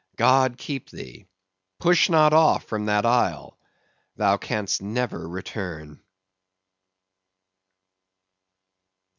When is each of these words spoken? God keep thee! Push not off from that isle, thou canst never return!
God 0.15 0.57
keep 0.57 0.89
thee! 0.89 1.27
Push 1.79 2.09
not 2.09 2.33
off 2.33 2.63
from 2.63 2.87
that 2.87 3.05
isle, 3.05 3.59
thou 4.17 4.35
canst 4.35 4.81
never 4.81 5.29
return! 5.29 6.01